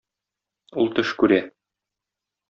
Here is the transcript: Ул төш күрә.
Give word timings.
Ул 0.83 0.89
төш 0.99 1.11
күрә. 1.23 1.37